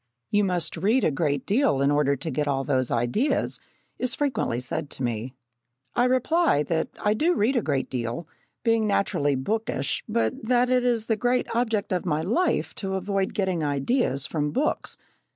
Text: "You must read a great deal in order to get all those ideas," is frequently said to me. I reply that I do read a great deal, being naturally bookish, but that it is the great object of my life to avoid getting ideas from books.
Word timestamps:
"You 0.31 0.43
must 0.43 0.77
read 0.77 1.03
a 1.03 1.11
great 1.11 1.45
deal 1.45 1.79
in 1.79 1.91
order 1.91 2.15
to 2.15 2.31
get 2.31 2.47
all 2.47 2.63
those 2.63 2.89
ideas," 2.89 3.59
is 3.99 4.15
frequently 4.15 4.59
said 4.59 4.89
to 4.89 5.03
me. 5.03 5.35
I 5.93 6.05
reply 6.05 6.63
that 6.63 6.87
I 7.03 7.13
do 7.13 7.35
read 7.35 7.55
a 7.55 7.61
great 7.61 7.87
deal, 7.87 8.27
being 8.63 8.87
naturally 8.87 9.35
bookish, 9.35 10.03
but 10.09 10.43
that 10.43 10.71
it 10.71 10.83
is 10.83 11.05
the 11.05 11.15
great 11.15 11.55
object 11.55 11.91
of 11.93 12.03
my 12.07 12.23
life 12.23 12.73
to 12.77 12.95
avoid 12.95 13.35
getting 13.35 13.63
ideas 13.63 14.25
from 14.25 14.49
books. 14.49 14.97